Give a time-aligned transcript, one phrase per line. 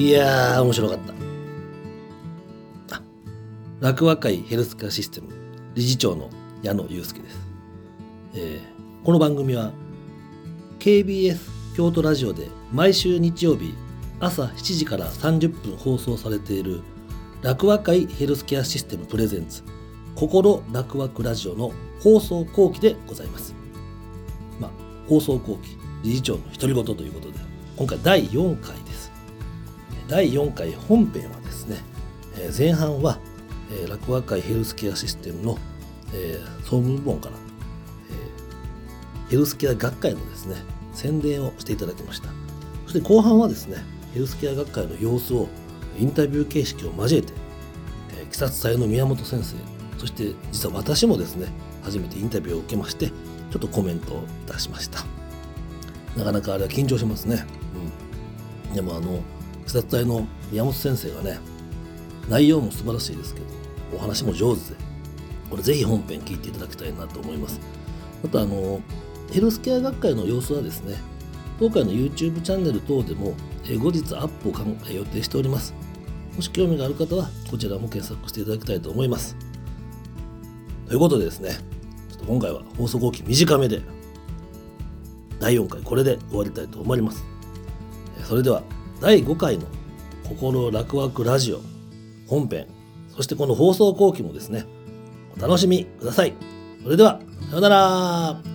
[0.00, 0.98] いやー面白かっ
[2.88, 2.96] た。
[2.96, 3.02] あ
[3.80, 5.28] 楽和会ヘルスケアシステム
[5.74, 6.30] 理事長の
[6.62, 7.38] 矢野祐介です、
[8.32, 9.72] えー、この番組は
[10.78, 11.38] KBS
[11.76, 13.74] 京都ラジオで毎週日曜日
[14.20, 16.80] 朝7時から30分放送されている
[17.42, 19.64] 楽和会ヘルスケアシステムプレゼンツ
[20.14, 21.72] 心楽和ラジオの
[22.02, 23.54] 放送後期でございます。
[24.58, 24.70] まあ、
[25.06, 27.38] 放送後期理事長の独り言ということで
[27.76, 28.99] 今回第4回です。
[30.10, 31.76] 第4回本編はですね、
[32.36, 33.20] え前半は、
[33.72, 35.58] え楽和会ヘルスケアシステムの、
[36.12, 40.56] え総務部門から、えヘルスケア学会のですね
[40.92, 42.28] 宣伝をしていただきました。
[42.86, 45.48] そして後半はですねヘルスケア学会の様子を
[45.96, 47.32] インタビュー形式を交えて、
[48.18, 49.54] えー、殺隊の宮本先生
[49.96, 51.46] そして実は私もですね
[51.84, 55.04] 初めてインタビューを受けましてちょっとコメントを出しました。
[56.16, 57.44] なかなかあれは緊張しますね。
[58.68, 58.74] うん。
[58.74, 59.20] でもあの
[59.70, 61.38] 鬼殺隊の宮本先生がね
[62.28, 63.46] 内容も素晴らしいですけど
[63.94, 64.76] お話も上手で
[65.48, 67.60] これぜひ本編聞いていただきたいなと思います。
[68.22, 68.80] またあの
[69.32, 70.96] ヘルスケア学会の様子はですね
[71.58, 73.34] 当会の YouTube チャンネル等でも
[73.78, 75.74] 後日アップを予定しております。
[76.36, 79.36] もし興味がある方はこちらも検索していただきたいと思います。
[80.86, 81.50] ということでですね
[82.10, 83.82] ちょっと今回は放送後期短めで
[85.38, 87.24] 第4回これで終わりたいと思います。
[88.24, 88.62] それでは
[89.00, 89.66] 第5回の
[90.28, 91.60] 心楽クラジオ
[92.26, 92.66] 本編
[93.08, 94.66] そしてこの放送後期もですね
[95.36, 96.34] お楽しみください。
[96.82, 98.49] それではさようなら。